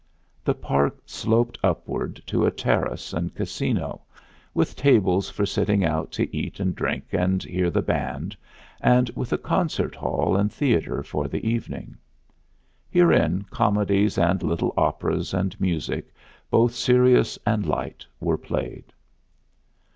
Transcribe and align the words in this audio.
The 0.43 0.55
park 0.55 0.97
sloped 1.05 1.59
upward 1.63 2.23
to 2.25 2.43
a 2.43 2.49
terrace 2.49 3.13
and 3.13 3.35
casino, 3.35 4.01
with 4.51 4.75
tables 4.75 5.29
for 5.29 5.45
sitting 5.45 5.85
out 5.85 6.11
to 6.13 6.35
eat 6.35 6.59
and 6.59 6.73
drink 6.73 7.09
and 7.11 7.43
hear 7.43 7.69
the 7.69 7.83
band, 7.83 8.35
and 8.81 9.11
with 9.11 9.31
a 9.31 9.37
concert 9.37 9.93
hall 9.93 10.35
and 10.35 10.51
theater 10.51 11.03
for 11.03 11.27
the 11.27 11.47
evening. 11.47 11.97
Herein 12.89 13.43
comedies 13.51 14.17
and 14.17 14.41
little 14.41 14.73
operas 14.75 15.35
and 15.35 15.61
music, 15.61 16.11
both 16.49 16.73
serious 16.73 17.37
and 17.45 17.67
light, 17.67 18.03
were 18.19 18.39
played. 18.39 18.93